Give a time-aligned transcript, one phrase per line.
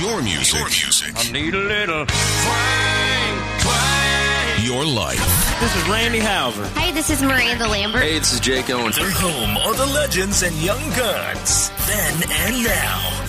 [0.00, 0.58] Your music.
[0.58, 1.12] Your music.
[1.16, 4.64] I need a little twang, twang.
[4.64, 5.60] Your life.
[5.60, 6.66] This is Randy Houser.
[6.78, 8.02] Hey, this is Miranda Lambert.
[8.02, 8.96] Hey, this is Jake Owens.
[8.96, 11.70] The home of the legends and young guns.
[11.86, 13.19] Then and now.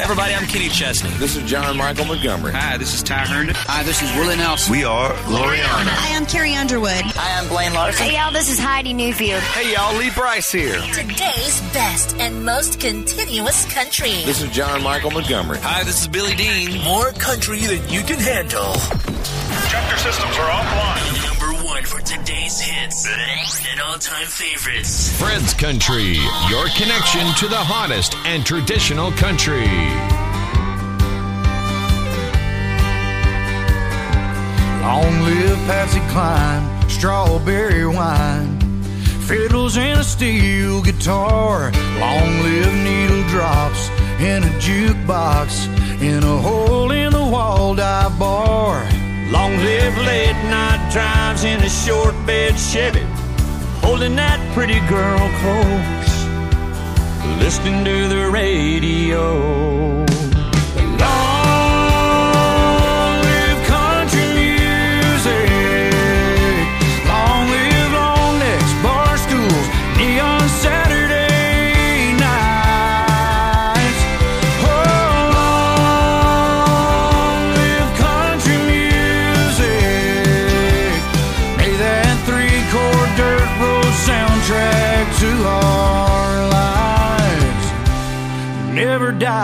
[0.00, 1.10] Everybody, I'm Kenny Chesney.
[1.18, 2.52] This is John Michael Montgomery.
[2.52, 3.54] Hi, this is Ty Herndon.
[3.56, 4.72] Hi, this is Willie Nelson.
[4.72, 5.86] We are Gloriana.
[5.86, 6.90] Hi, I'm Carrie Underwood.
[6.90, 8.04] Hi, I'm Blaine Larsen.
[8.04, 9.38] Hey, y'all, this is Heidi Newfield.
[9.38, 10.80] Hey, y'all, Lee Brice here.
[10.92, 14.10] Today's best and most continuous country.
[14.24, 15.58] This is John Michael Montgomery.
[15.62, 16.82] Hi, this is Billy Dean.
[16.82, 18.74] More country than you can handle.
[19.70, 21.23] Check their systems are offline.
[21.84, 23.06] Number for today's hits
[23.70, 25.18] and all-time favorites.
[25.18, 26.14] Fred's Country.
[26.48, 29.66] Your connection to the hottest and traditional country.
[34.80, 38.60] Long live Patsy Cline, strawberry wine,
[39.26, 41.72] fiddles and a steel guitar.
[41.98, 43.88] Long live needle drops
[44.20, 45.66] in a jukebox
[46.00, 48.93] in a hole in the wall dive bar.
[49.34, 53.02] Long live late night drives in a short bed Chevy,
[53.82, 56.14] holding that pretty girl close,
[57.42, 60.13] listening to the radio.
[89.34, 89.42] Long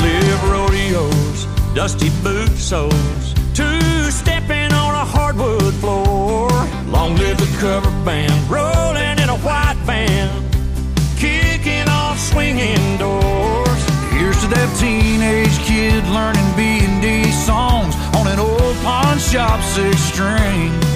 [0.00, 6.48] live rodeos, dusty boot soles, two-stepping on a hardwood floor.
[6.86, 10.30] Long live the cover band, rolling in a white van,
[11.18, 13.84] kicking off swinging doors.
[14.12, 20.89] Here's to that teenage kid learning B&D songs on an old pawn shop six string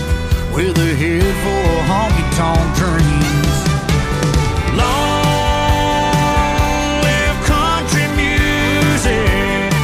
[0.54, 3.58] with a head full of honky-tonk dreams.
[4.78, 9.74] Long live country music.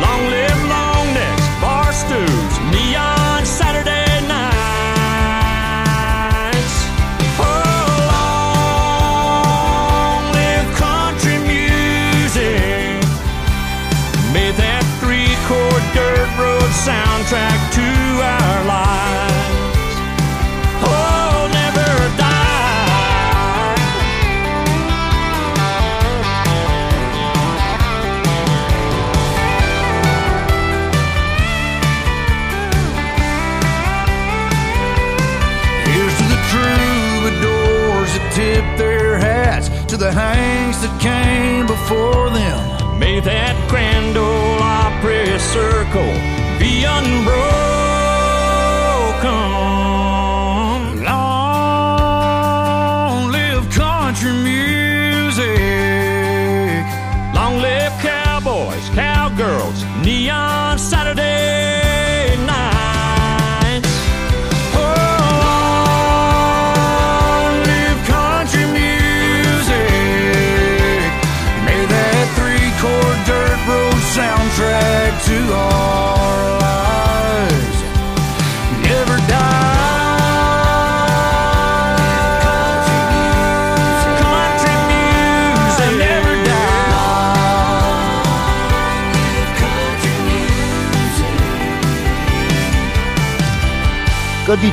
[0.00, 4.56] Long live long necks, bar stools, neon Saturday nights.
[7.36, 7.44] Oh,
[8.08, 13.04] long live country music.
[14.32, 17.84] May that three-chord dirt road soundtrack to
[18.32, 19.41] our lives.
[40.02, 42.98] The hanks that came before them.
[42.98, 46.12] May that grand ole Opry circle
[46.58, 47.71] be unbroken.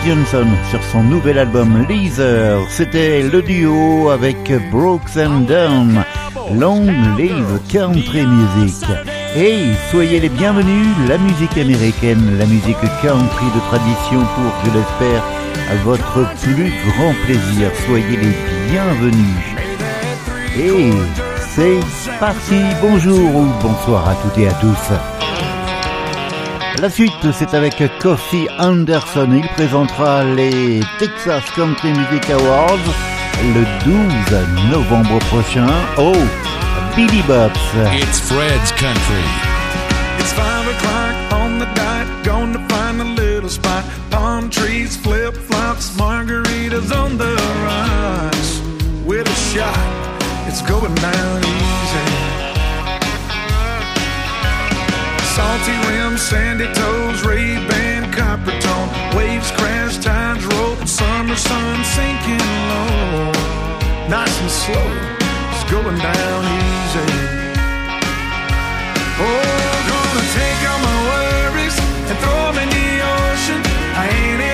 [0.06, 2.60] Johnson sur son nouvel album Leather.
[2.70, 4.38] C'était le duo avec
[4.72, 6.04] Brooks and Dunn.
[6.54, 6.86] Long
[7.18, 8.86] live country music.
[9.36, 15.24] Hey, soyez les bienvenus, la musique américaine, la musique country de tradition pour, je l'espère,
[15.84, 17.72] votre plus grand plaisir.
[17.86, 19.44] Soyez les bienvenus.
[20.58, 20.92] Et
[21.40, 21.80] c'est
[22.20, 24.94] parti, bonjour ou bonsoir à toutes et à tous.
[26.82, 29.28] La suite, c'est avec Kofi Anderson.
[29.34, 32.78] Il présentera les Texas Country Music Awards
[33.44, 35.68] le 12 novembre prochain
[35.98, 36.14] au
[36.96, 37.60] Billy Bob's.
[37.94, 39.24] It's Fred's Country.
[40.20, 43.84] It's five o'clock on the dot, gonna find a little spot.
[44.10, 47.36] Palm trees, flip flops, margaritas on the
[47.66, 48.62] rocks.
[49.06, 49.78] With a shot,
[50.48, 52.09] it's going down easy.
[55.40, 58.90] Salty rims, sandy toes, Ray-Ban copper tone.
[59.16, 63.32] Waves crash, tides roll, summer sun sinking low.
[64.10, 64.90] nice and slow,
[65.54, 67.08] it's going down easy.
[69.16, 71.78] Oh, gonna take all my worries
[72.10, 73.62] and throw them in the ocean.
[73.96, 74.49] I ain't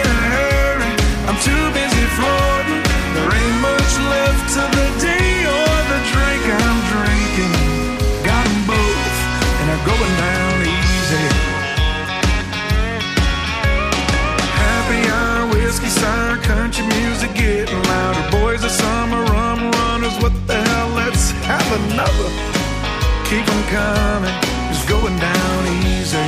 [22.06, 22.30] another.
[23.26, 24.36] Keep 'em coming,
[24.70, 25.60] it's going down
[25.90, 26.26] easy.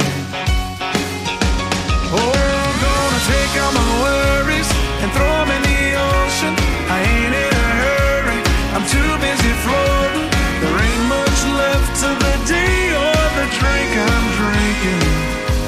[2.14, 4.70] Oh, gonna take all my worries
[5.02, 5.82] and throw 'em in the
[6.12, 6.54] ocean.
[6.90, 8.40] I ain't in a hurry,
[8.76, 10.28] I'm too busy floating.
[10.62, 15.02] There ain't much left to the day or the drink I'm drinking.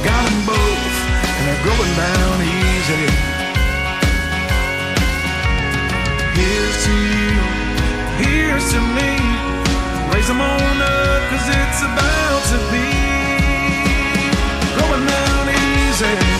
[0.07, 0.95] Got 'em both,
[1.35, 3.05] and they're going down easy.
[6.39, 7.41] Here's to you,
[8.21, 9.18] here's to me.
[10.29, 10.77] Them on
[11.31, 12.85] cause it's about to be
[14.77, 16.38] going down easy.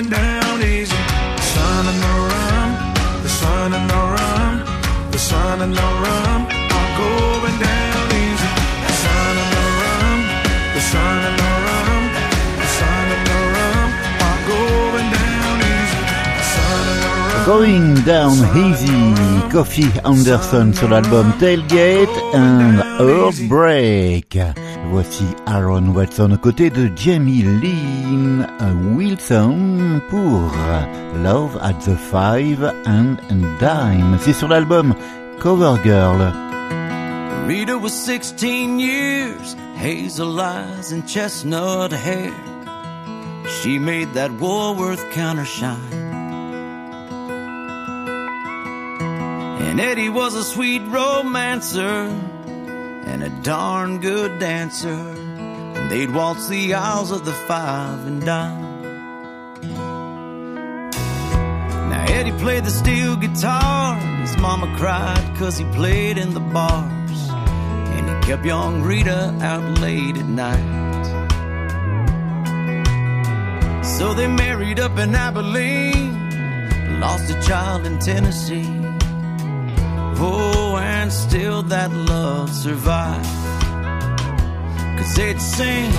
[0.00, 0.96] Going down easy.
[1.36, 2.70] The sun and the rum,
[3.22, 4.54] the sun and the rum,
[5.12, 8.50] the sun and the rum are going down easy.
[8.88, 10.18] The sun and the rum,
[10.72, 12.02] the sun and the rum,
[12.62, 13.88] the sun and the rum
[14.24, 16.00] are going down easy.
[16.40, 17.44] The sun and the rum.
[17.44, 24.38] Going Down Easy, Coffey Anderson sur l'album Tailgate and Heartbreak.
[24.88, 28.46] Voici Aaron Watson aux côtés de Jamie Lin
[28.96, 30.50] Wilson pour
[31.22, 33.16] Love at the Five and
[33.60, 34.16] Dime.
[34.20, 34.94] C'est sur l'album
[35.38, 36.32] Cover Girl.
[37.46, 42.32] Rita was 16 years, hazel eyes and chestnut hair.
[43.62, 45.76] She made that Woolworth counter shine.
[49.60, 52.08] And Eddie was a sweet romancer
[53.10, 54.88] and a darn good dancer.
[55.76, 58.82] And they'd waltz the aisles of the five and dime.
[61.90, 63.96] Now Eddie played the steel guitar.
[64.22, 67.20] His mama cried cause he played in the bars.
[67.94, 70.80] And he kept young Rita out late at night.
[73.84, 77.00] So they married up in Abilene.
[77.00, 78.70] Lost a child in Tennessee.
[80.22, 80.59] Oh,
[81.00, 83.24] and still that love survived.
[84.98, 85.90] Cause they'd sing,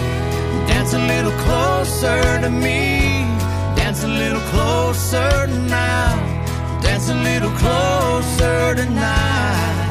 [0.68, 3.26] dance a little closer to me,
[3.76, 6.14] dance a little closer now,
[6.82, 9.90] dance a little closer tonight.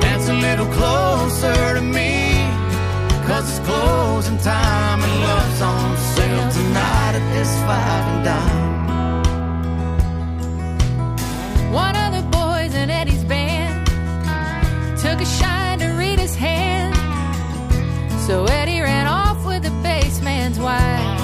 [0.00, 2.10] Dance a little closer to me,
[3.26, 8.71] cause it's closing time and love's on sale tonight at this five and dime.
[15.22, 16.96] A shine to Rita's hand.
[18.26, 21.21] So Eddie ran off with the bassman's wife.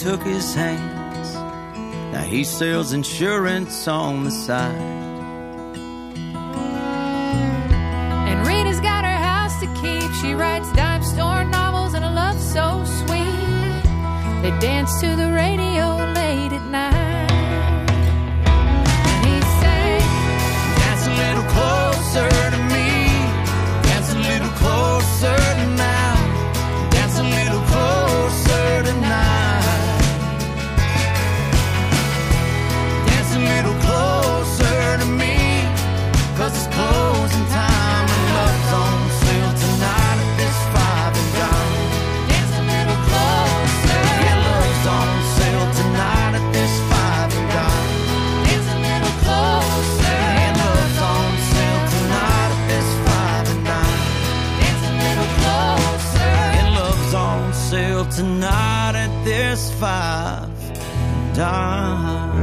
[0.00, 1.34] Took his hands.
[2.10, 4.74] Now he sells insurance on the side.
[8.28, 10.10] And Rita's got her house to keep.
[10.22, 13.82] She writes dime store novels and a love so sweet.
[14.42, 15.29] They dance to the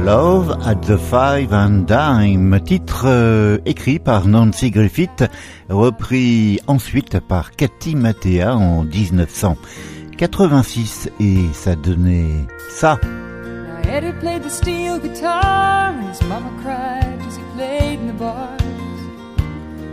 [0.04, 5.24] Love at the Five and Dime, titre euh, écrit par Nancy Griffith,
[5.68, 12.98] repris ensuite par Cathy Mattea en 1986 et ça donnait ça.
[13.02, 18.14] Now Eddie played the steel guitar and his mama cried as he played in the
[18.14, 18.62] bars.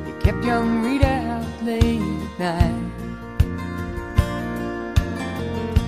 [0.06, 2.02] He kept young Rita out late
[2.40, 2.85] at night.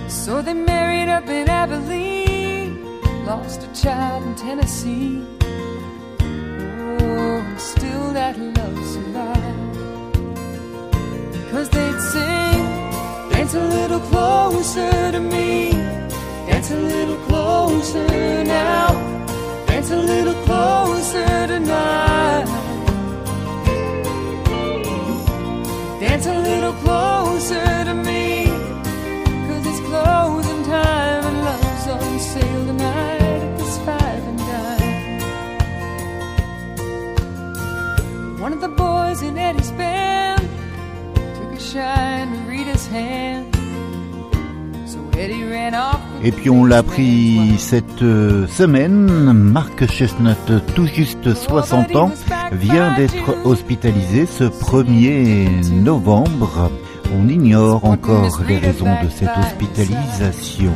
[0.08, 2.82] So they married up in Abilene,
[3.26, 5.22] lost a child in Tennessee.
[6.20, 9.76] Oh, and still that love survived.
[11.50, 12.64] Cause they'd sing,
[13.30, 15.72] dance a little closer to me.
[16.48, 18.94] Dance a little closer now.
[19.66, 22.46] Dance a little closer tonight.
[26.00, 28.17] Dance a little closer to me.
[38.48, 40.40] One of the boys in Eddie's band
[41.34, 43.54] took a shine to Rita's hand.
[44.86, 46.00] So Eddie ran off.
[46.24, 52.10] Et puis on l'a pris cette euh, semaine, Mark Chestnut, tout juste 60 ans,
[52.52, 56.70] vient d'être hospitalisé ce 1er novembre.
[57.20, 60.72] On ignore encore les raisons de cette hospitalisation.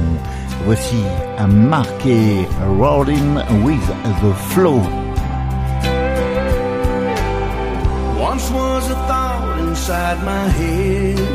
[0.67, 0.97] Voici
[1.38, 2.47] un marqué
[2.79, 3.81] Rolling with
[4.21, 4.83] the Flow.
[8.51, 11.32] Was a thought inside my head.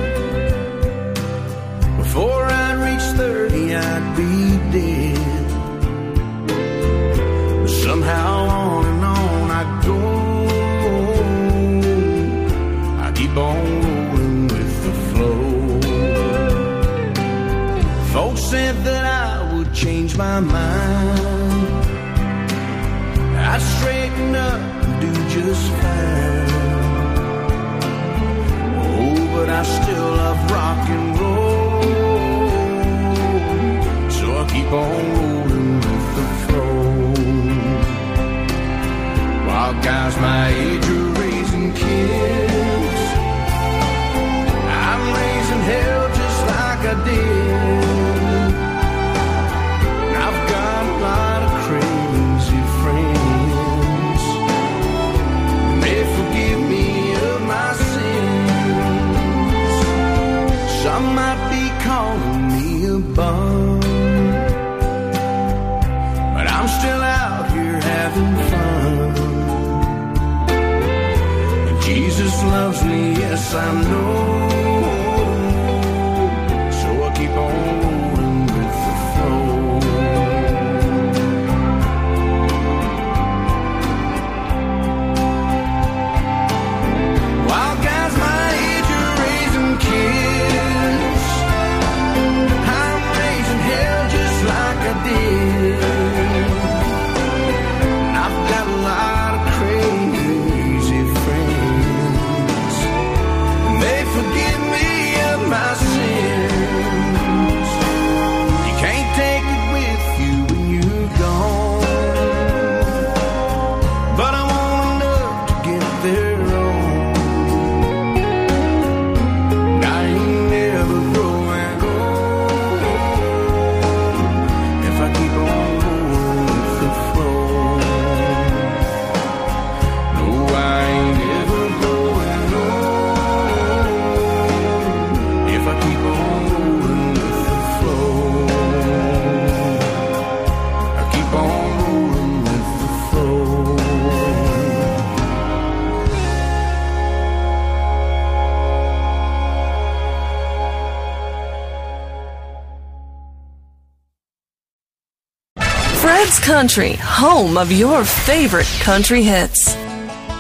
[156.58, 159.76] Country, home of your favorite country hits.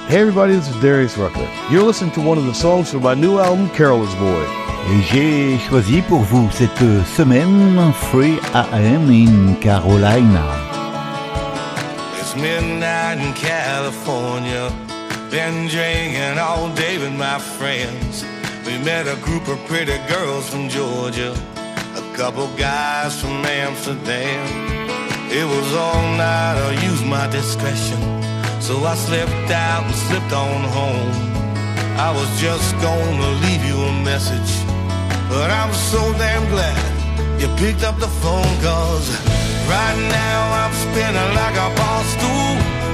[0.10, 1.48] Hey everybody, this is Darius Rucker.
[1.70, 4.44] You're listening to one of the songs from my new album, Carol's Boy.
[4.90, 10.44] Et j'ai choisi pour vous cette semaine 3 AM in Carolina.
[12.20, 14.72] It's midnight in California.
[15.30, 18.26] Been drinking all day with my friends.
[18.66, 21.36] We met a group of pretty girls from Georgia,
[21.96, 24.67] a couple guys from Amsterdam.
[25.30, 28.00] It was all night, I used my discretion.
[28.62, 31.12] So I slipped out and slipped on home.
[32.00, 34.52] I was just gonna leave you a message,
[35.28, 36.80] but I'm so damn glad
[37.42, 39.12] you picked up the phone, cause
[39.68, 42.54] right now I'm spinning like a bar stool.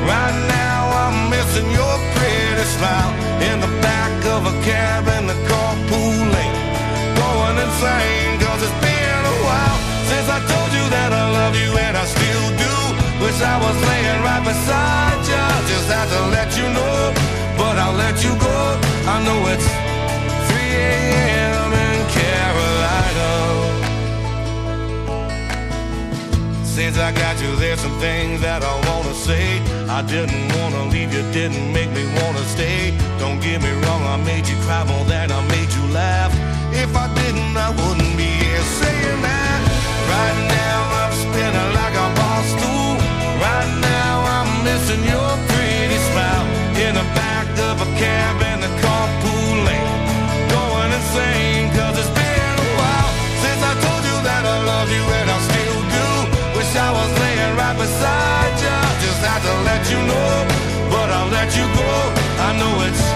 [0.09, 3.13] Right now I'm missing your pretty smile
[3.45, 6.57] in the back of a cab in the carpool lane.
[7.13, 11.71] Going insane, cause it's been a while since I told you that I love you
[11.85, 12.73] and I still do.
[13.23, 15.43] Wish I was laying right beside you.
[15.71, 16.97] Just had to let you know,
[17.59, 18.59] but I'll let you go.
[19.13, 19.67] I know it's
[20.49, 20.55] 3
[20.95, 21.69] a.m.
[21.87, 23.29] in Carolina.
[26.75, 29.45] Since I got you, there's some things that I wanna say.
[29.97, 32.79] I didn't wanna leave you, didn't make me wanna stay.
[33.19, 36.31] Don't get me wrong, I made you cry more than I made you laugh.
[36.83, 38.02] If I didn't, I wouldn't
[44.93, 46.45] I'm your pretty smile
[46.77, 49.97] in the back of a cab in the carpool lane.
[50.53, 55.03] Going insane, cause it's been a while since I told you that I love you
[55.17, 56.07] and I still do.
[56.53, 58.77] Wish I was laying right beside you.
[59.01, 60.29] Just had to let you know,
[60.93, 61.89] but I'll let you go.
[62.45, 63.12] I know it's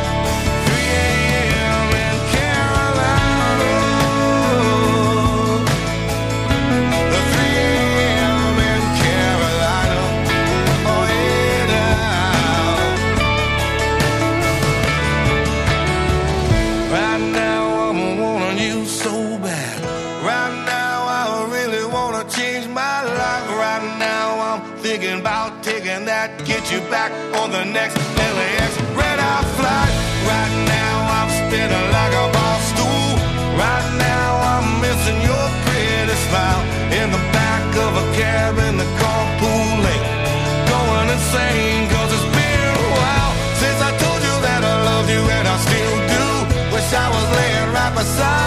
[27.74, 29.94] next LAX red eye flight.
[30.28, 33.12] Right now I'm spinning like a bar stool.
[33.60, 36.64] Right now I'm missing your pretty smile
[37.00, 40.08] in the back of a cab in the carpool lane.
[40.72, 45.24] Going insane cause it's been a while since I told you that I love you
[45.38, 46.26] and I still do.
[46.74, 48.47] Wish I was laying right beside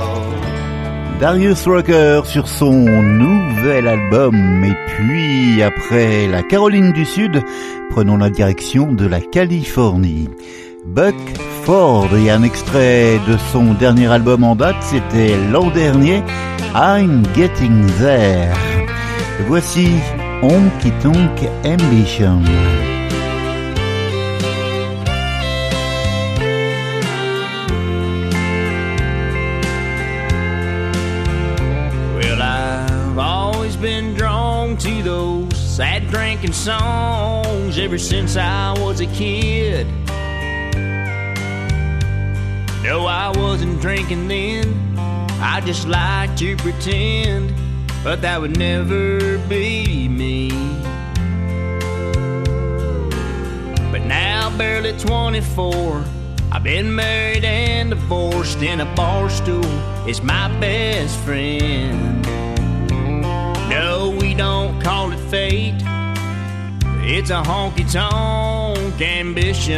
[0.00, 0.22] Oh.
[1.18, 4.64] Darius Rucker sur son nouvel album.
[4.64, 7.42] Et puis, après la Caroline du Sud,
[7.90, 10.28] prenons la direction de la Californie.
[10.86, 11.16] Buck
[11.64, 16.22] Ford et un extrait de son dernier album en date, c'était l'an dernier,
[16.76, 18.54] I'm Getting There.
[19.48, 19.88] Voici
[20.42, 22.42] Honky Tonk Ambition.
[36.36, 39.86] Drinking songs ever since I was a kid.
[42.82, 44.98] No, I wasn't drinking then,
[45.40, 47.54] I just liked to pretend,
[48.04, 50.50] but that would never be me.
[53.90, 56.04] But now, barely 24,
[56.52, 59.64] I've been married and divorced, and a bar stool
[60.06, 62.22] is my best friend.
[63.70, 65.95] No, we don't call it fate.
[67.08, 69.76] It's a honky tonk ambition.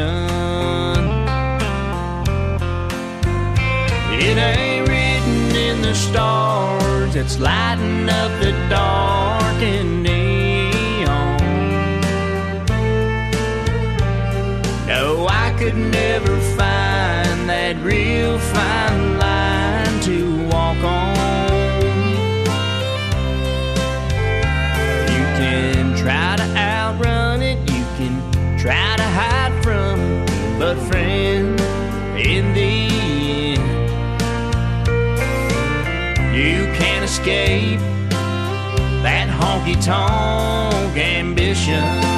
[4.19, 11.37] It ain't written in the stars it's lighting up the dark and neon.
[14.87, 19.28] No, I could never find that real fine line
[30.69, 31.59] but friend
[32.19, 32.89] in the
[33.55, 33.69] end.
[36.37, 37.81] You can't escape
[39.03, 42.18] that honky tonk ambition.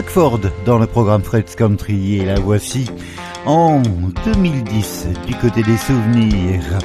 [0.00, 2.90] Redford dans le programme Fred's Country et la voici
[3.44, 3.82] en
[4.24, 6.78] 2010 du côté des souvenirs.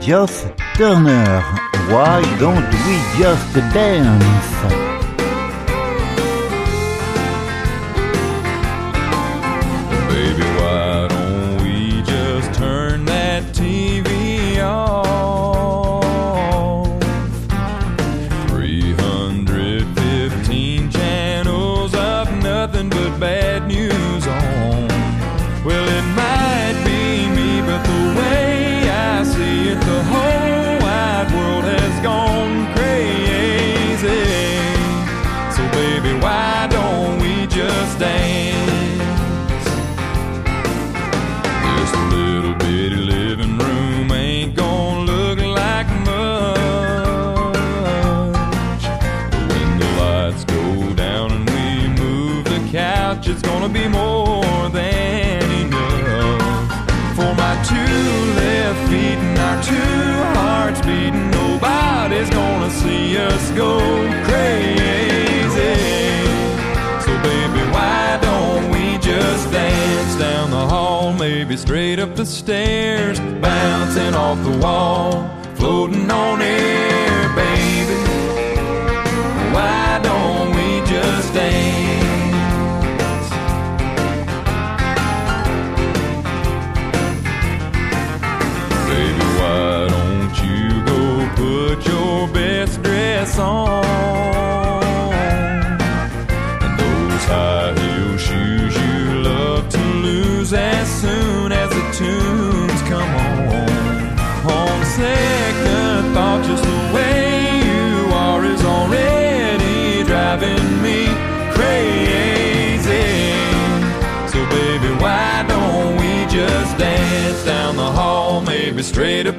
[0.00, 1.42] Just Turner,
[1.90, 4.87] Why Don't We Just Dance?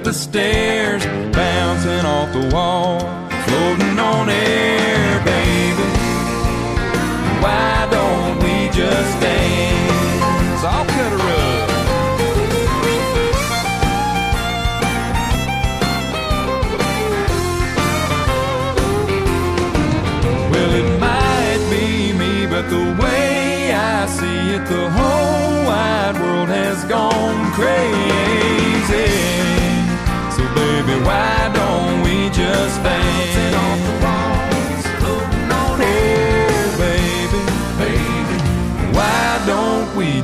[0.10, 3.19] the stairs, bouncing off the wall.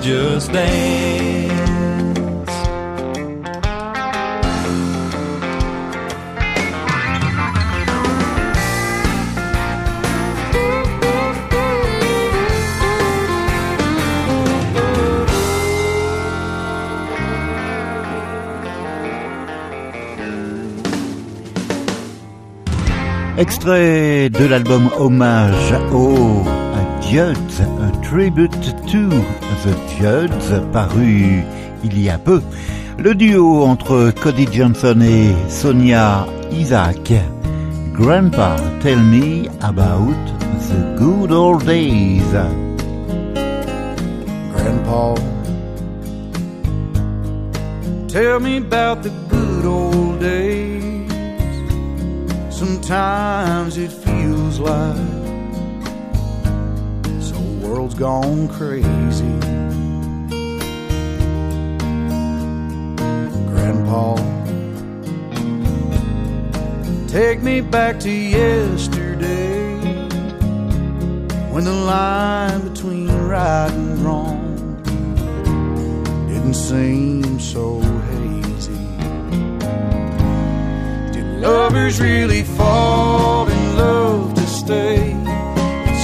[0.05, 0.51] just.
[23.37, 26.45] Extrait de l'album Hommage au
[27.01, 28.51] Judge, a tribute
[28.87, 29.09] to
[30.71, 31.43] paru
[31.83, 32.41] il y a peu.
[32.97, 37.13] Le duo entre Cody Johnson et Sonia Isaac.
[37.93, 40.15] Grandpa, tell me about
[40.69, 42.23] the good old days.
[44.53, 45.15] Grandpa,
[48.07, 51.09] tell me about the good old days.
[52.49, 55.15] Sometimes it feels like
[57.61, 59.44] world's gone crazy.
[63.85, 64.15] Grandpa,
[67.07, 69.77] take me back to yesterday
[71.51, 74.41] when the line between right and wrong
[76.27, 78.73] didn't seem so hazy.
[81.13, 85.11] Did lovers really fall in love to stay?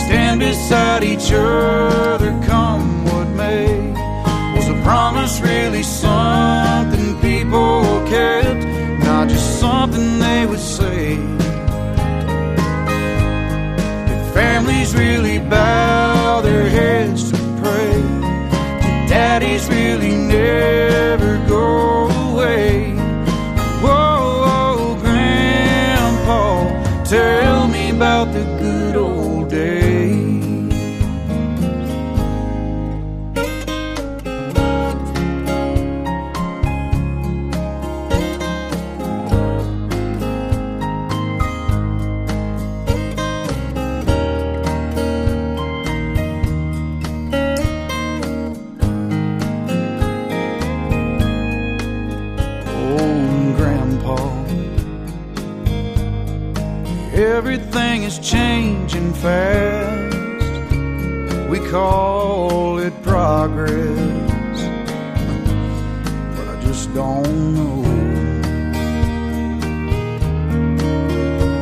[0.05, 3.91] Stand beside each other, come what may.
[4.55, 6.70] Was a promise really something
[7.51, 7.91] people?
[9.03, 11.15] Not just something they would say.
[14.07, 18.01] Did families really bow their heads to pray?
[18.81, 21.20] Did daddies really never
[57.21, 60.17] Everything is changing fast.
[61.49, 64.59] We call it progress,
[66.35, 67.83] but I just don't know.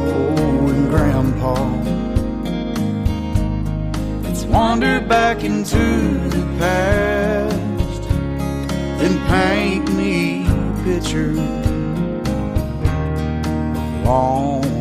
[0.07, 1.55] Oh, and grandpa,
[4.23, 5.77] let's wander back into
[6.29, 8.03] the past,
[9.03, 11.65] and paint me a picture of
[14.05, 14.78] long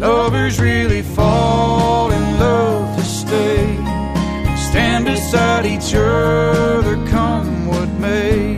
[0.00, 3.76] lovers really fall in love to stay?
[4.70, 8.56] Stand beside each other, come what may.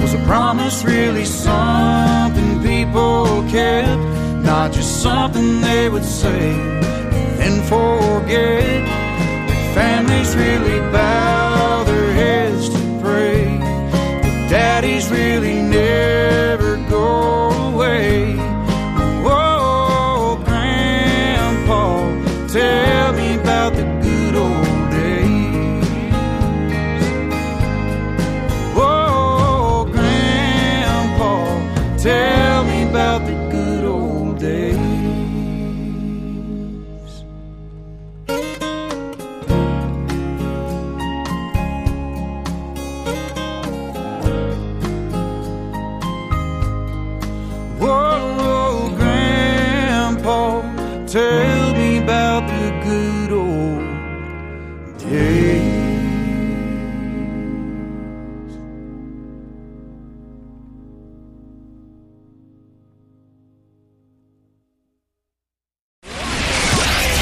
[0.00, 4.00] Was a promise really something people kept?
[4.44, 6.52] Not just something they would say,
[7.44, 8.86] and forget.
[9.74, 13.58] Families really bow their heads to pray.
[14.48, 15.47] Daddies really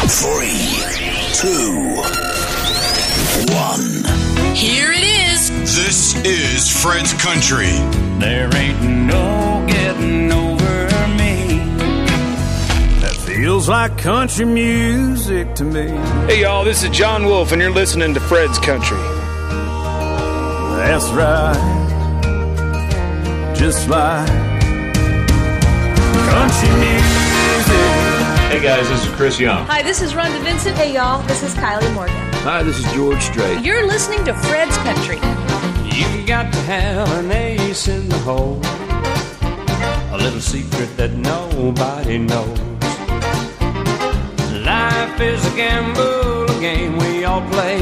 [0.08, 0.70] Three,
[1.34, 1.96] two,
[3.52, 4.04] one.
[4.54, 5.50] Here it is.
[5.74, 7.72] This is Fred's Country.
[8.20, 11.58] There ain't no getting over me.
[13.00, 15.88] That feels like country music to me.
[16.28, 19.02] Hey, y'all, this is Jon Wolfe, and you're listening to Fred's Country.
[20.78, 21.56] That's right.
[23.56, 24.28] Just like
[26.30, 27.05] country music.
[28.56, 29.66] Hey guys, this is Chris Young.
[29.66, 30.78] Hi, this is Rhonda Vincent.
[30.78, 32.16] Hey, y'all, this is Kylie Morgan.
[32.40, 33.62] Hi, this is George Strait.
[33.62, 35.16] You're listening to Fred's Country.
[35.94, 38.58] You've got to have an ace in the hole.
[40.10, 42.58] A little secret that nobody knows.
[44.64, 47.76] Life is a gamble, a game we all play.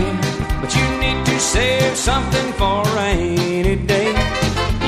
[0.61, 4.09] But you need to save something for a rainy day.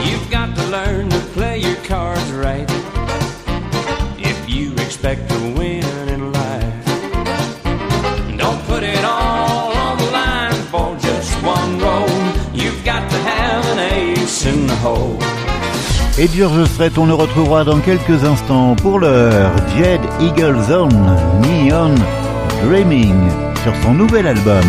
[0.04, 2.75] You've got to learn to play your cards right.
[16.18, 18.74] Et George Strait, on le retrouvera dans quelques instants.
[18.76, 20.88] Pour l'heure, Jed Eagleson,
[21.42, 21.94] Neon
[22.64, 23.28] Dreaming,
[23.62, 24.64] sur son nouvel album.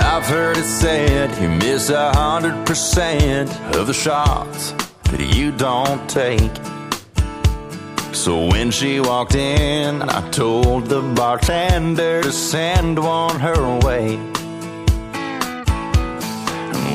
[0.00, 4.74] I've heard it said you miss a hundred percent of the shots
[5.10, 6.52] that you don't take.
[8.12, 14.20] So when she walked in, I told the bartender to send one her way.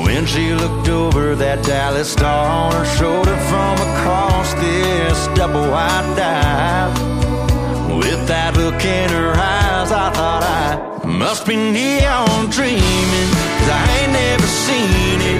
[0.07, 6.15] When she looked over that Dallas star on her shoulder from across this double wide
[6.15, 6.95] dive,
[7.99, 13.83] with that look in her eyes, I thought I must be neon dreaming, cause I
[13.99, 15.36] ain't never seen it.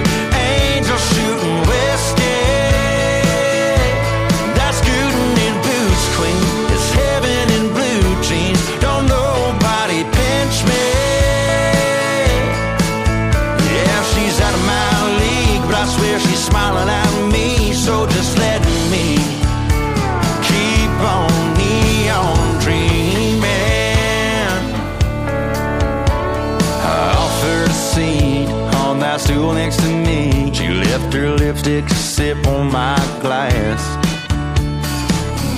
[31.68, 33.84] Her sip on my glass.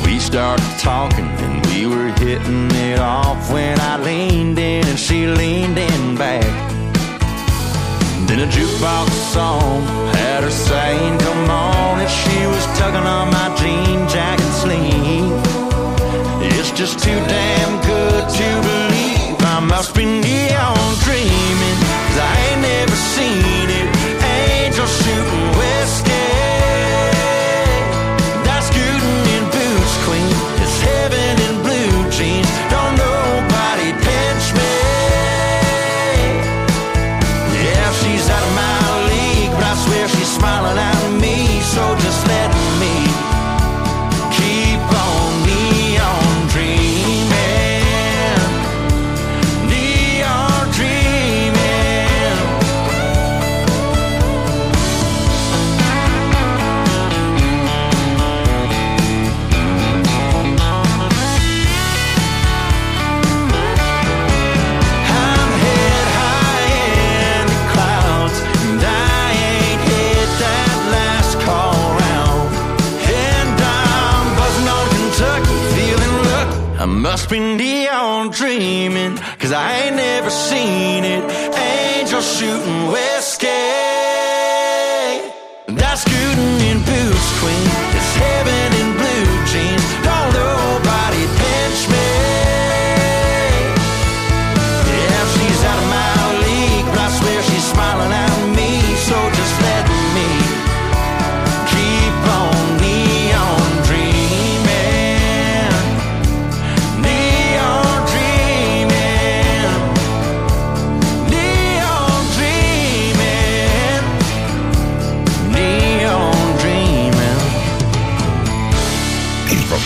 [0.03, 5.27] We started talking and we were hitting it off when I leaned in and she
[5.27, 6.49] leaned in back.
[8.27, 9.83] Then a jukebox song
[10.17, 15.29] had her saying, Come on, and she was tugging on my jean jacket sleeve.
[16.41, 19.37] It's just too damn good to believe.
[19.41, 23.88] I must be neon dreaming, cause I ain't never seen it.
[76.99, 81.23] Must be neon dreaming, cause I ain't never seen it.
[81.55, 83.18] Angels shooting whiskey.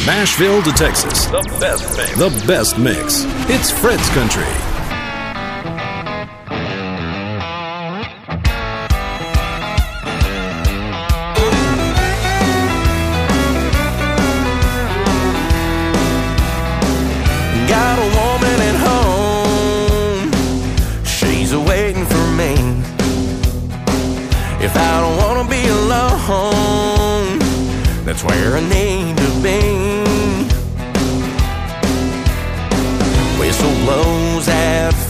[0.05, 2.17] Nashville to Texas, the best mix.
[2.17, 3.23] The best mix.
[3.49, 4.72] It's Fred's Country.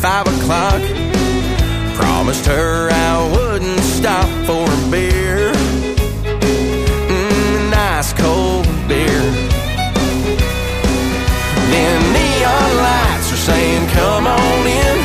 [0.04, 0.82] Five o'clock.
[1.96, 5.54] Promised her I wouldn't stop for a beer.
[7.08, 9.24] Mm, nice cold beer.
[11.72, 14.98] Then neon lights are saying, come on in.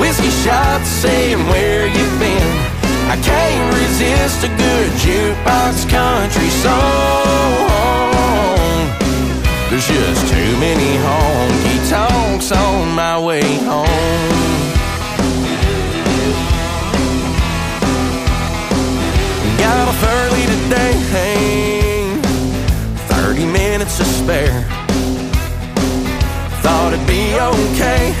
[0.00, 2.52] Whiskey shots saying, where you been?
[3.12, 7.68] I can't resist a good jukebox country song.
[9.68, 11.27] There's just too many honky
[12.52, 13.84] on my way home.
[19.58, 20.92] Got off early today,
[23.08, 24.62] 30 minutes to spare.
[26.62, 28.12] Thought it'd be okay.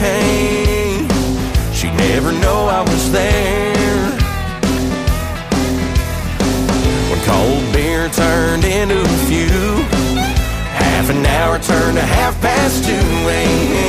[1.72, 4.10] She'd never know I was there.
[7.08, 9.84] When cold beer turned into a few,
[10.76, 13.87] half an hour turned to half past 2 a.m.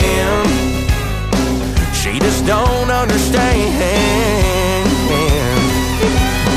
[2.22, 3.72] Just don't understand.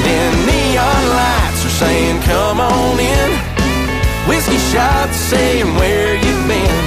[0.05, 3.31] Then neon lights are saying, come on in.
[4.29, 6.85] whiskey shots saying where you've been.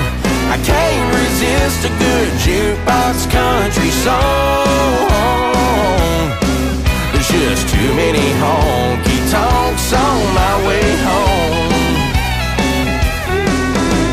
[0.49, 4.65] I can't resist a good jukebox country song.
[7.11, 11.71] There's just too many honky tonks on my way home.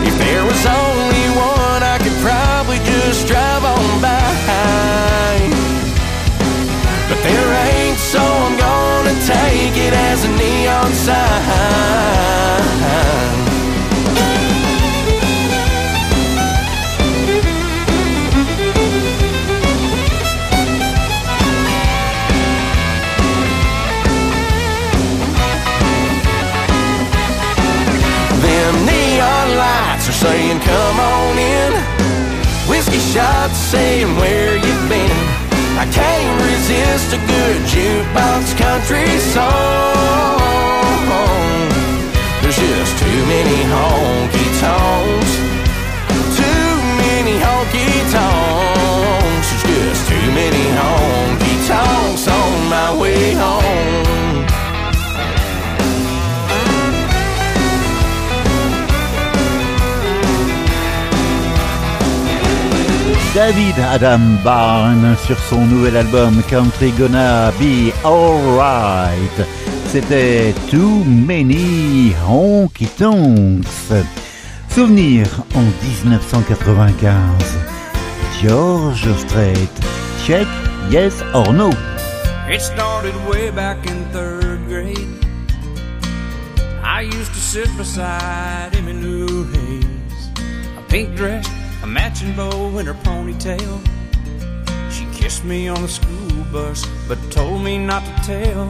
[0.09, 3.62] If there was only one, I could probably just drive
[9.53, 11.23] take it as a neon sign.
[28.43, 31.73] Them neon lights are saying, come on in.
[32.71, 34.72] Whiskey shots saying where can't
[37.13, 40.33] a good jukebox country song.
[42.41, 45.33] There's just too many honky tonks.
[46.37, 46.69] Too
[47.03, 48.82] many honky tonks.
[63.45, 69.49] David Adam Barnes sur son nouvel album Country Gonna Be Alright.
[69.89, 73.93] C'était Too Many Honky Tonks.
[74.69, 75.27] Souvenir
[75.57, 77.13] en 1995.
[78.41, 79.69] George Strait.
[80.25, 80.47] Check
[80.93, 81.71] yes or no.
[82.49, 85.27] It started way back in third grade.
[86.85, 90.31] I used to sit beside Emmy Lou Hayes,
[90.79, 91.49] a pink dress,
[91.93, 93.81] matching bow in her ponytail.
[94.91, 98.67] She kissed me on the school bus, but told me not to tell.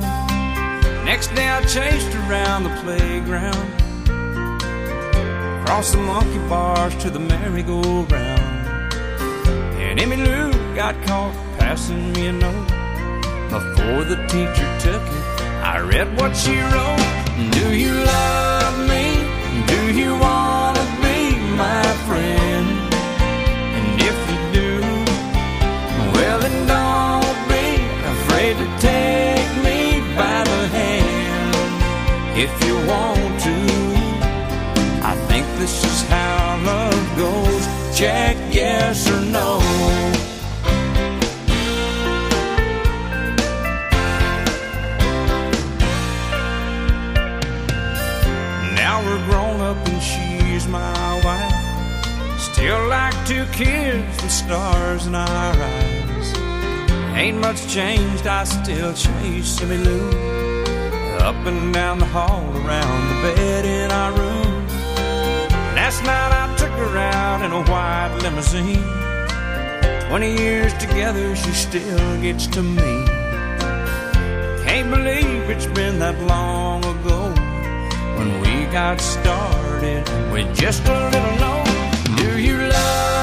[1.04, 3.68] Next day I chased around the playground,
[5.60, 8.92] across the monkey bars to the merry-go-round.
[9.82, 12.68] And Emmy Lou got caught passing me a note.
[13.50, 15.24] Before the teacher took it,
[15.62, 17.52] I read what she wrote.
[17.52, 19.04] Do you love me?
[19.66, 20.51] Do you want
[28.54, 31.54] to take me by the hand.
[32.36, 33.56] If you want to,
[35.02, 37.64] I think this is how love goes.
[37.98, 39.58] Check yes or no.
[48.74, 52.40] Now we're grown up and she's my wife.
[52.40, 56.51] Still like two kids with stars in our eyes.
[57.14, 60.08] Ain't much changed, I still chase Emmy Lou.
[61.18, 64.66] Up and down the hall, around the bed in our room.
[65.76, 68.82] Last night I took her out in a white limousine.
[70.08, 73.04] Twenty years together, she still gets to me.
[74.64, 77.32] Can't believe it's been that long ago
[78.16, 82.16] when we got started with just a little note.
[82.16, 83.21] Do you love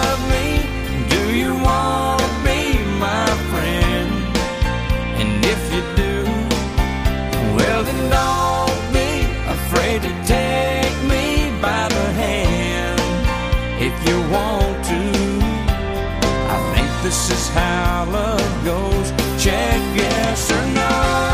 [17.10, 19.10] this is how love goes.
[19.44, 21.29] Check yes or no.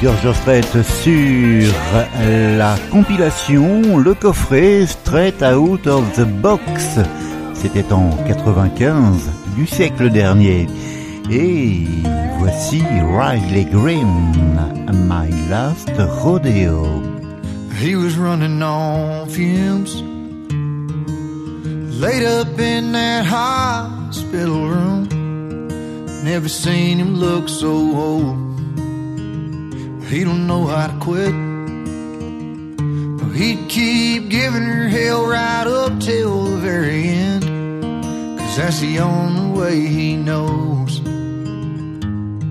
[0.00, 0.14] Sur
[2.56, 6.98] la compilation Le coffret Straight Out of the Box.
[7.52, 10.68] C'était en 95 du siècle dernier.
[11.30, 11.84] Et
[12.38, 12.82] voici
[13.14, 14.32] Riley Green,
[15.06, 15.92] My Last
[16.22, 16.86] Rodeo.
[17.78, 20.02] He was running on fumes.
[22.00, 25.08] Laid up in that hospital room.
[26.24, 28.49] Never seen him look so old.
[30.10, 31.32] He don't know how to quit.
[33.32, 37.44] he'd keep giving her hell right up till the very end.
[38.40, 40.98] Cause that's the only way he knows.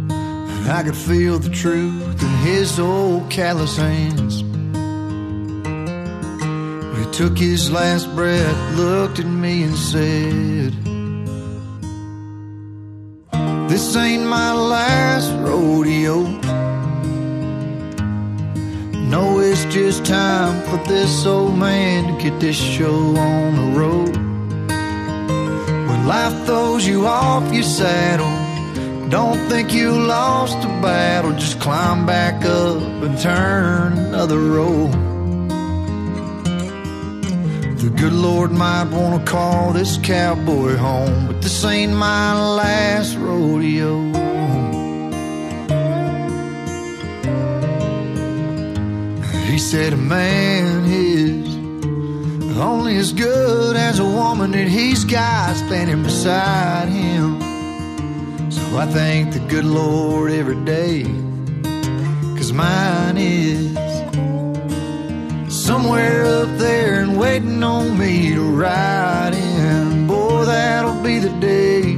[0.08, 4.40] And I could feel the truth in his old callous hands.
[6.98, 10.74] He took his last breath, looked at me and said,
[13.70, 16.40] This ain't my last rodeo.
[19.10, 24.16] No, it's just time for this old man to get this show on the road.
[25.90, 31.32] When life throws you off your saddle, don't think you lost the battle.
[31.32, 34.90] Just climb back up and turn another roll.
[37.78, 43.16] The good Lord might want to call this cowboy home, but this ain't my last
[43.16, 44.19] rodeo.
[49.60, 56.88] Said a man is only as good as a woman that he's got standing beside
[56.88, 57.42] him.
[58.50, 61.04] So I thank the good Lord every day,
[62.38, 63.76] cause mine is
[65.54, 70.08] somewhere up there and waiting on me to ride in.
[70.08, 71.94] Boy, that'll be the day.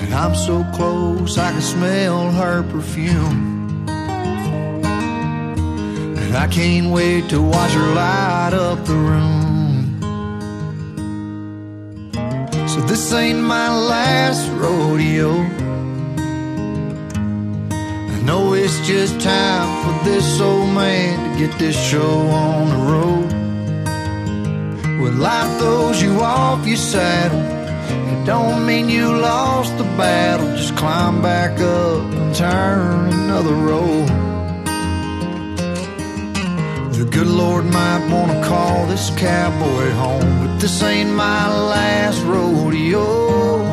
[0.00, 3.49] And I'm so close, I can smell her perfume.
[6.30, 9.98] And I can't wait to watch her light up the room.
[12.68, 15.32] So this ain't my last rodeo.
[18.14, 22.80] I know it's just time for this old man to get this show on the
[22.92, 23.32] road.
[25.02, 27.40] When life throws you off your saddle,
[28.12, 30.46] it don't mean you lost the battle.
[30.56, 34.29] Just climb back up and turn another road.
[37.00, 42.22] The good Lord might want to call this cowboy home, but this ain't my last
[42.24, 43.64] rodeo.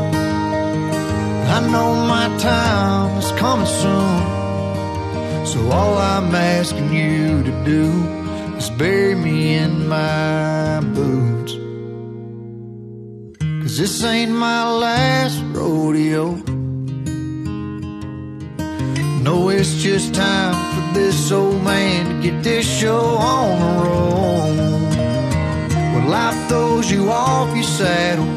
[1.56, 7.92] I know my time is coming soon, so all I'm asking you to do
[8.56, 11.52] is bury me in my boots.
[13.62, 16.57] Cause this ain't my last rodeo.
[19.28, 24.58] No, it's just time for this old man to get this show on the road.
[25.94, 28.32] When life throws you off your saddle,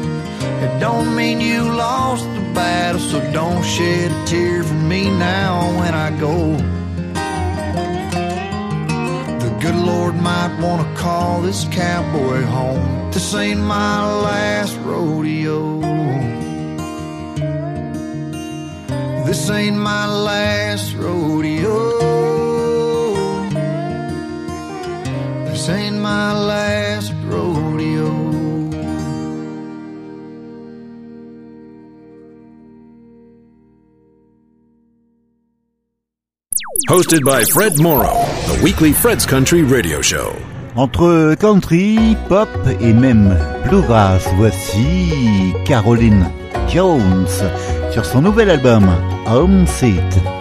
[0.65, 2.99] it don't mean you lost the battle.
[2.99, 6.57] So don't shed a tear for me now when I go.
[9.43, 13.11] The good Lord might want to call this cowboy home.
[13.11, 16.00] This ain't my last rodeo.
[19.31, 21.77] This ain't my last rodeo.
[25.45, 28.11] This ain't my last rodeo.
[36.89, 38.19] Hosted by Fred Morrow,
[38.51, 40.35] the weekly Fred's Country radio show.
[40.75, 42.49] Entre country, pop
[42.81, 43.37] et même
[43.69, 46.40] bluegrass, voici Caroline
[46.73, 47.27] Jones
[47.91, 48.89] sur son nouvel album
[49.27, 50.40] Home Seat.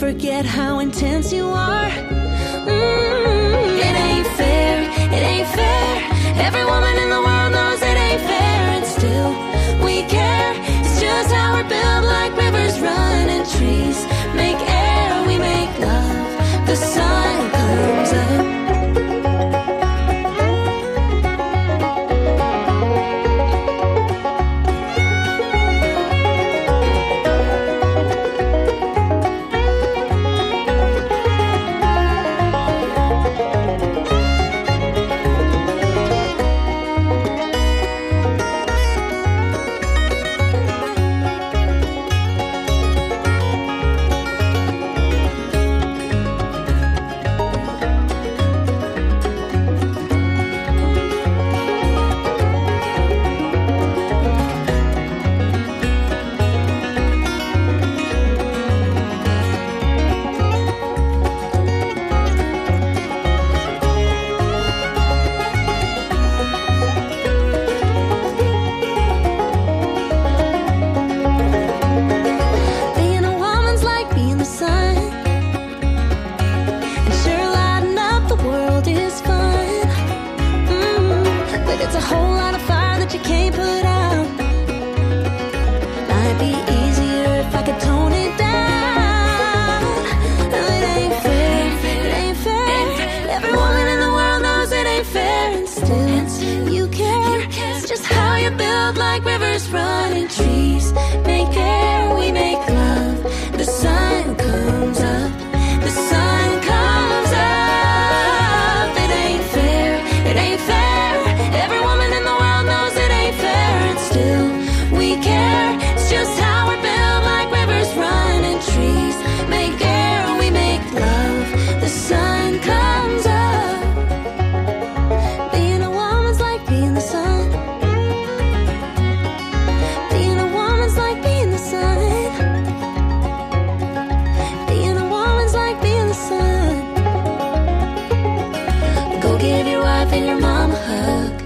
[0.00, 1.90] Forget how intense you are.
[2.64, 4.80] Mm, it ain't fair,
[5.16, 5.92] it ain't fair.
[6.46, 9.30] Every woman in the world knows it ain't fair, and still
[9.84, 10.54] we care.
[10.80, 11.99] It's just how we're built,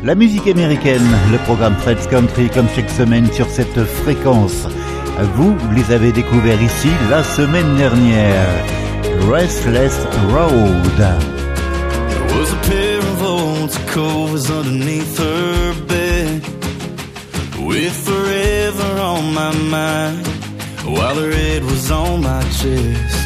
[0.05, 4.69] La musique américaine, le programme Fred's Country comme chaque semaine sur cette fréquence.
[5.35, 8.47] Vous les avez découverts ici la semaine dernière.
[9.31, 9.97] Restless
[10.31, 10.99] Road.
[10.99, 16.43] There was a pair of old covers underneath her bed,
[17.67, 20.27] with forever on my mind,
[20.85, 23.17] while her head was on my chest.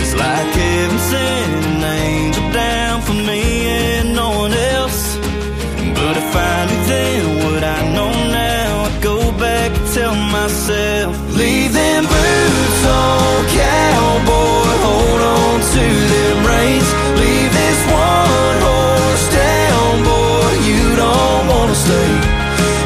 [0.00, 4.75] It's like heaven sent an angel down for me and no one else.
[6.06, 11.18] But if I knew then what I know now, I'd go back and tell myself,
[11.34, 16.88] leave them boots on, cowboy, hold on to them reins.
[17.18, 22.12] Leave this one horse down, boy, you don't wanna stay.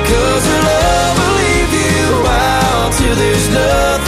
[0.08, 3.99] Cause love will leave you out till there's nothing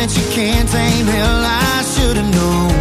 [0.00, 1.04] that you can't tame.
[1.04, 2.72] Hell, I should've known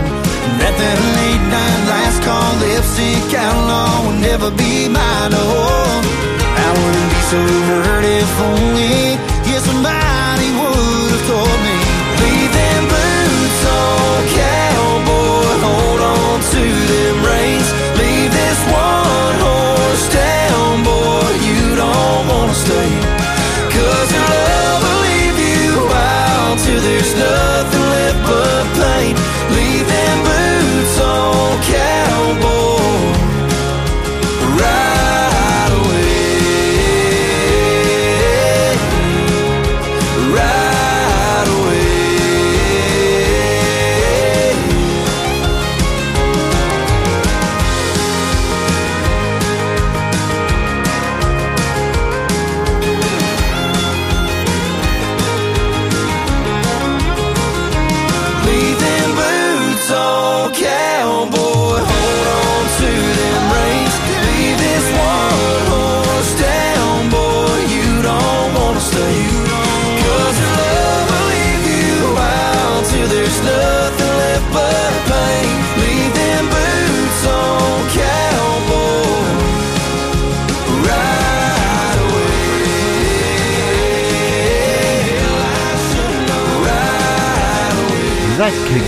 [0.55, 5.35] that that late night last call lipstick outlaw would never be mine.
[5.35, 5.99] Oh,
[6.39, 9.19] I wouldn't be so hurt if only
[9.51, 11.75] yeah somebody would have told me.
[12.23, 15.55] Leave them boots on, cowboy.
[15.67, 17.69] Hold on to them reins.
[17.99, 21.27] Leave this one horse down, boy.
[21.43, 23.08] You don't wanna stay.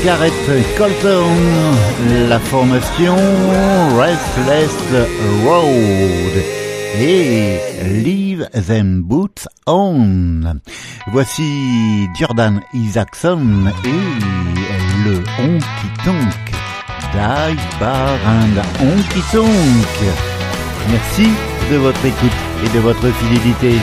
[0.04, 0.34] Garrett
[0.78, 1.36] Colton,
[2.30, 3.16] la formation
[3.98, 4.72] Restless
[5.44, 6.44] Road
[7.00, 10.42] et Leave Them Boots On.
[11.08, 13.42] Voici Jordan Isaacson
[13.84, 16.52] et le Honky Tonk.
[17.14, 20.14] Die Bar and Honky Tonk.
[20.92, 21.28] Merci
[21.72, 22.32] de votre écoute
[22.66, 23.80] et de votre fidélité.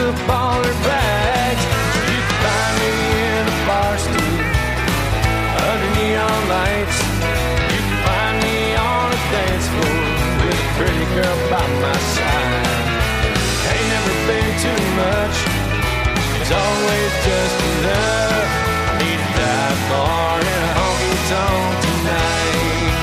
[0.00, 1.64] She packed up all bags.
[2.08, 2.92] You could find me
[3.36, 4.40] in a bar stool
[5.66, 6.98] under neon lights.
[7.72, 10.00] You can find me on a dance floor
[10.40, 12.68] with a pretty girl by my side.
[13.70, 14.14] Ain't never
[14.64, 15.36] too much,
[16.40, 18.48] it's always just enough.
[19.40, 22.94] I bar a honky tonk tonight.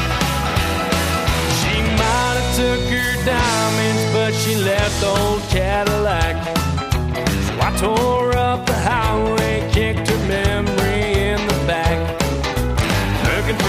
[1.60, 5.04] She might have took her diamonds, but she left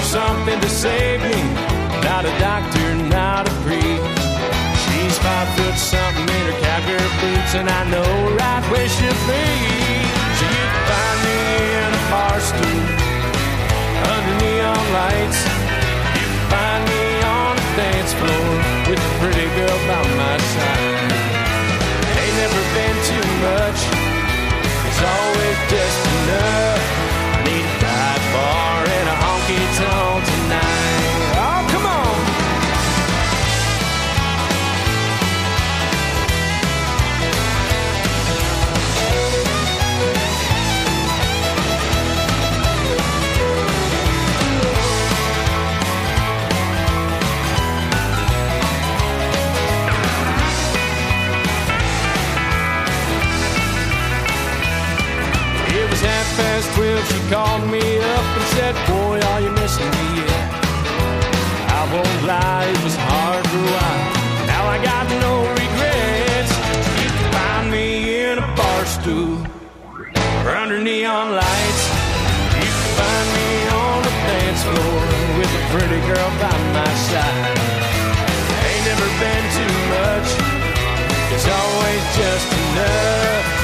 [0.08, 1.36] something to save me.
[2.00, 4.00] Not a doctor, not a priest.
[4.82, 9.46] She's five foot something in her cowgirl boots, and I know right where she'll be.
[10.38, 11.40] So you find me
[11.82, 12.80] in a bar stool
[14.12, 15.40] under neon lights.
[16.16, 17.04] You can find me
[17.36, 18.48] on a dance floor
[18.88, 20.87] with a pretty girl by my side.
[56.74, 60.46] 12, she called me up and said, Boy, are you missing me yet?
[61.78, 64.04] I won't lie, it was hard for a while.
[64.46, 66.52] Now I got no regrets.
[67.02, 67.86] You can find me
[68.26, 69.38] in a bar stool
[70.44, 71.84] or under neon lights.
[72.60, 73.50] You can find me
[73.82, 75.00] on the dance floor
[75.38, 77.56] with a pretty girl by my side.
[78.68, 80.28] Ain't never been too much,
[81.32, 83.57] it's always just enough.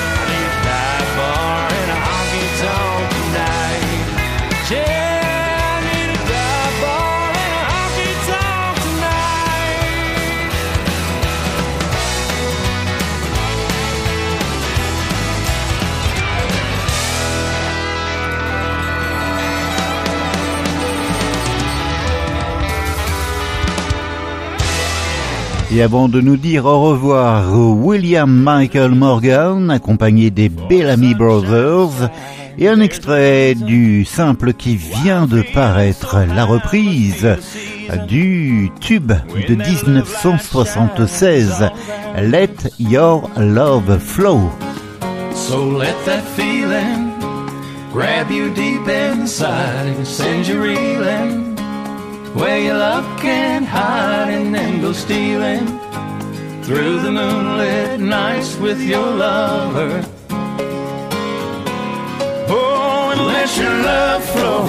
[25.76, 32.10] Et avant de nous dire au revoir, William Michael Morgan, accompagné des Bellamy Brothers,
[32.58, 37.26] et un extrait du simple qui vient de paraître, la reprise
[38.06, 39.14] du tube
[39.48, 41.68] de 1976,
[42.22, 44.52] Let Your Love Flow.
[45.32, 47.10] So let that feeling
[47.92, 51.53] grab you deep inside and send you reeling
[52.34, 55.66] where your love can't hide and then go stealing
[56.64, 60.04] through the moonlit nights with your lover.
[62.48, 64.64] Oh, and let your love flow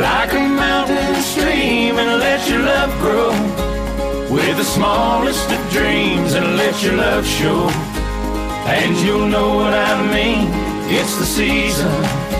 [0.00, 3.30] like a mountain stream and let your love grow
[4.34, 7.68] with the smallest of dreams and let your love show.
[8.66, 10.48] And you'll know what I mean.
[10.92, 12.39] It's the season.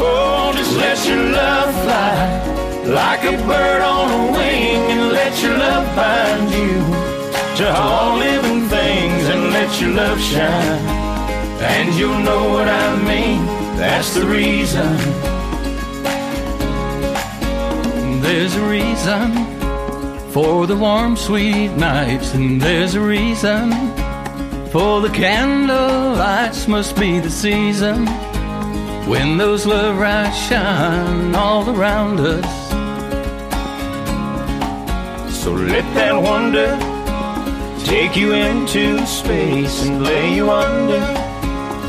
[0.00, 2.48] Oh, just let your love fly
[2.84, 6.98] like a bird on a wing and let your love bind you
[7.58, 10.78] to all living things and let your love shine.
[11.60, 13.44] And you'll know what I mean.
[13.76, 14.96] That's the reason.
[18.22, 19.48] There's a reason
[20.30, 23.72] for the warm, sweet nights, and there's a reason
[24.68, 26.68] for the candle lights.
[26.68, 28.06] Must be the season
[30.48, 32.68] Shine all around us.
[35.42, 35.84] So let
[37.84, 41.28] take you into space and lay you under.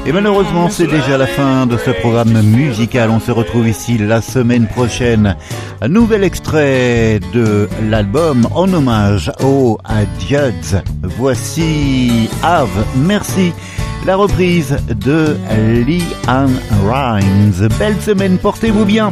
[0.06, 3.10] Et malheureusement, c'est déjà la fin de ce programme musical.
[3.10, 5.36] On se retrouve ici la semaine prochaine.
[5.82, 10.06] Un nouvel extrait de l'album en hommage au à
[11.04, 13.52] Voici Have Merci
[14.06, 15.38] la reprise de
[15.86, 16.52] Lee Ann
[16.86, 17.68] Rhymes.
[17.78, 19.12] Belle semaine, portez-vous bien.